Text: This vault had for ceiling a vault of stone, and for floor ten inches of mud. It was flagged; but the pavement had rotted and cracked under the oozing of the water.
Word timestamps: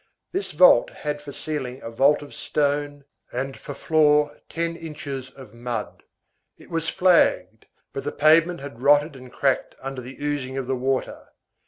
This 0.31 0.51
vault 0.51 0.89
had 0.89 1.21
for 1.21 1.31
ceiling 1.31 1.79
a 1.83 1.91
vault 1.91 2.23
of 2.23 2.33
stone, 2.33 3.05
and 3.31 3.55
for 3.55 3.75
floor 3.75 4.39
ten 4.49 4.75
inches 4.75 5.29
of 5.29 5.53
mud. 5.53 6.01
It 6.57 6.71
was 6.71 6.89
flagged; 6.89 7.67
but 7.93 8.03
the 8.03 8.11
pavement 8.11 8.61
had 8.61 8.81
rotted 8.81 9.15
and 9.15 9.31
cracked 9.31 9.75
under 9.79 10.01
the 10.01 10.17
oozing 10.19 10.57
of 10.57 10.65
the 10.65 10.75
water. 10.75 11.27